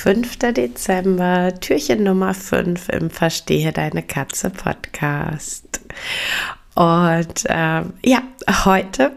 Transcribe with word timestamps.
5. 0.00 0.38
Dezember, 0.54 1.52
Türchen 1.60 2.04
Nummer 2.04 2.32
5 2.32 2.88
im 2.88 3.10
Verstehe 3.10 3.70
deine 3.70 4.02
Katze 4.02 4.48
Podcast. 4.48 5.82
Und 6.74 7.44
ähm, 7.46 7.92
ja, 8.02 8.22
heute, 8.64 9.12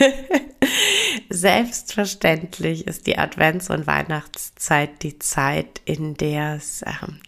selbstverständlich 1.30 2.88
ist 2.88 3.06
die 3.06 3.18
Advents- 3.18 3.70
und 3.70 3.86
Weihnachtszeit 3.86 5.00
die 5.04 5.16
Zeit, 5.20 5.80
in 5.84 6.14
der 6.14 6.56
es 6.56 6.82
ähm, 6.82 7.20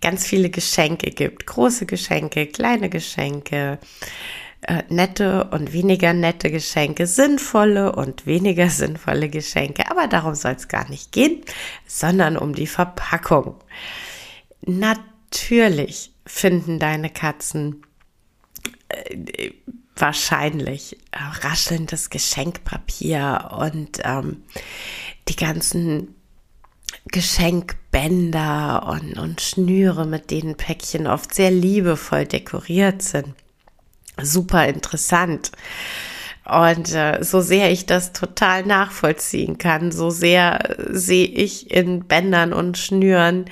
ganz 0.00 0.24
viele 0.24 0.48
Geschenke 0.48 1.10
gibt. 1.10 1.44
Große 1.44 1.86
Geschenke, 1.86 2.46
kleine 2.46 2.88
Geschenke 2.88 3.80
äh, 4.62 4.82
nette 4.88 5.44
und 5.44 5.72
weniger 5.72 6.12
nette 6.12 6.50
Geschenke, 6.50 7.06
sinnvolle 7.06 7.92
und 7.92 8.26
weniger 8.26 8.68
sinnvolle 8.70 9.28
Geschenke. 9.28 9.90
Aber 9.90 10.08
darum 10.08 10.34
soll 10.34 10.52
es 10.52 10.68
gar 10.68 10.88
nicht 10.88 11.12
gehen, 11.12 11.42
sondern 11.86 12.36
um 12.36 12.54
die 12.54 12.66
Verpackung. 12.66 13.54
Natürlich 14.62 16.12
finden 16.26 16.78
deine 16.78 17.08
Katzen 17.10 17.82
äh, 18.88 19.52
wahrscheinlich 19.94 20.98
äh, 21.12 21.46
raschelndes 21.46 22.10
Geschenkpapier 22.10 23.50
und 23.58 24.00
ähm, 24.04 24.42
die 25.28 25.36
ganzen 25.36 26.14
Geschenkbänder 27.06 28.86
und, 28.88 29.18
und 29.18 29.40
Schnüre, 29.40 30.04
mit 30.04 30.30
denen 30.30 30.56
Päckchen 30.56 31.06
oft 31.06 31.32
sehr 31.32 31.50
liebevoll 31.50 32.26
dekoriert 32.26 33.02
sind 33.02 33.34
super 34.22 34.66
interessant. 34.66 35.52
Und 36.44 36.94
äh, 36.94 37.22
so 37.22 37.42
sehr 37.42 37.70
ich 37.70 37.84
das 37.84 38.12
total 38.12 38.64
nachvollziehen 38.64 39.58
kann, 39.58 39.92
so 39.92 40.08
sehr 40.08 40.76
sehe 40.88 41.26
ich 41.26 41.70
in 41.70 42.06
Bändern 42.06 42.54
und 42.54 42.78
Schnüren 42.78 43.44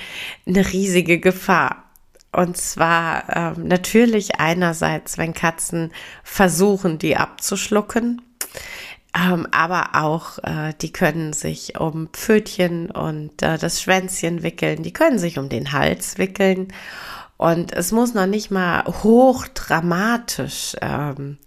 eine 0.47 0.73
riesige 0.73 1.21
Gefahr. 1.21 1.85
Und 2.33 2.57
zwar 2.57 3.55
ähm, 3.57 3.69
natürlich 3.69 4.41
einerseits, 4.41 5.19
wenn 5.19 5.35
Katzen 5.35 5.93
versuchen, 6.23 6.99
die 6.99 7.17
abzuschlucken, 7.17 8.23
ähm, 9.17 9.47
aber 9.51 9.91
auch, 9.95 10.39
äh, 10.43 10.75
die 10.81 10.93
können 10.93 11.33
sich 11.33 11.79
um 11.79 12.09
Pfötchen 12.09 12.91
und 12.91 13.43
äh, 13.43 13.57
das 13.57 13.81
Schwänzchen 13.81 14.43
wickeln, 14.43 14.83
die 14.83 14.93
können 14.93 15.19
sich 15.19 15.39
um 15.39 15.49
den 15.49 15.73
Hals 15.73 16.19
wickeln 16.19 16.69
und 17.37 17.73
es 17.73 17.93
muss 17.93 18.15
noch 18.15 18.27
nicht 18.27 18.51
mal 18.51 18.85
hochdramatisch 18.85 20.77
ähm, 20.81 21.39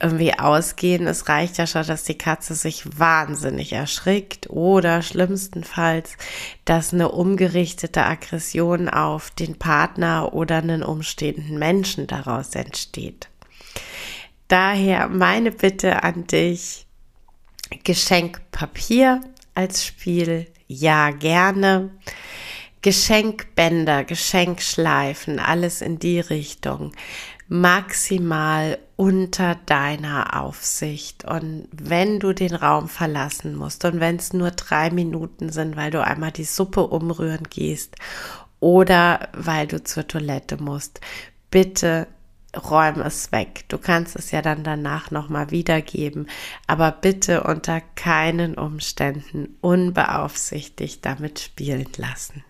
irgendwie 0.00 0.38
ausgehen. 0.38 1.06
Es 1.06 1.28
reicht 1.28 1.58
ja 1.58 1.66
schon, 1.66 1.86
dass 1.86 2.04
die 2.04 2.18
Katze 2.18 2.54
sich 2.54 2.98
wahnsinnig 2.98 3.72
erschrickt 3.72 4.50
oder 4.50 5.02
schlimmstenfalls, 5.02 6.16
dass 6.64 6.92
eine 6.92 7.10
umgerichtete 7.10 8.04
Aggression 8.04 8.88
auf 8.88 9.30
den 9.30 9.58
Partner 9.58 10.34
oder 10.34 10.56
einen 10.56 10.82
umstehenden 10.82 11.58
Menschen 11.58 12.06
daraus 12.06 12.54
entsteht. 12.54 13.28
Daher 14.48 15.08
meine 15.08 15.50
Bitte 15.50 16.02
an 16.02 16.26
dich, 16.26 16.86
Geschenkpapier 17.82 19.20
als 19.54 19.84
Spiel, 19.84 20.46
ja 20.68 21.10
gerne. 21.10 21.90
Geschenkbänder, 22.86 24.04
Geschenkschleifen, 24.04 25.40
alles 25.40 25.82
in 25.82 25.98
die 25.98 26.20
Richtung. 26.20 26.92
Maximal 27.48 28.78
unter 28.94 29.56
deiner 29.66 30.40
Aufsicht. 30.40 31.24
Und 31.24 31.66
wenn 31.72 32.20
du 32.20 32.32
den 32.32 32.54
Raum 32.54 32.88
verlassen 32.88 33.56
musst 33.56 33.84
und 33.84 33.98
wenn 33.98 34.14
es 34.14 34.32
nur 34.32 34.52
drei 34.52 34.90
Minuten 34.90 35.50
sind, 35.50 35.74
weil 35.74 35.90
du 35.90 36.00
einmal 36.00 36.30
die 36.30 36.44
Suppe 36.44 36.86
umrühren 36.86 37.48
gehst 37.50 37.96
oder 38.60 39.30
weil 39.36 39.66
du 39.66 39.82
zur 39.82 40.06
Toilette 40.06 40.62
musst, 40.62 41.00
bitte 41.50 42.06
räum 42.56 43.00
es 43.00 43.32
weg. 43.32 43.64
Du 43.66 43.78
kannst 43.78 44.14
es 44.14 44.30
ja 44.30 44.42
dann 44.42 44.62
danach 44.62 45.10
nochmal 45.10 45.50
wiedergeben, 45.50 46.28
aber 46.68 46.92
bitte 46.92 47.42
unter 47.42 47.80
keinen 47.80 48.54
Umständen 48.54 49.56
unbeaufsichtigt 49.60 51.04
damit 51.04 51.40
spielen 51.40 51.88
lassen. 51.96 52.44